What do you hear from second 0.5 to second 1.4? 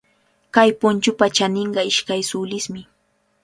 Kay punchupa